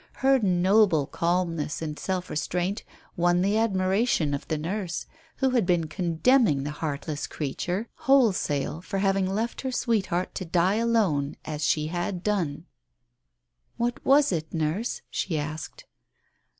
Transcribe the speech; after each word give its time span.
Her 0.13 0.39
noble 0.39 1.05
calmness 1.05 1.79
and 1.79 1.99
self 1.99 2.31
restraint 2.31 2.83
won 3.15 3.43
the 3.43 3.55
admiration 3.55 4.33
of 4.33 4.47
the 4.47 4.57
nurse, 4.57 5.05
who 5.35 5.51
had 5.51 5.63
been 5.63 5.87
con 5.87 6.15
demning 6.23 6.63
the 6.63 6.71
heartless 6.71 7.27
creature 7.27 7.87
wholesale 7.97 8.81
for 8.81 8.97
having 8.97 9.29
left 9.29 9.61
her 9.61 9.71
sweetheart 9.71 10.33
to 10.33 10.43
die 10.45 10.77
alone 10.77 11.37
as 11.45 11.63
she 11.63 11.85
had 11.85 12.23
done. 12.23 12.65
"What 13.77 14.03
was 14.03 14.31
it, 14.31 14.51
Nurse?" 14.51 15.03
she 15.11 15.37
asked. 15.37 15.85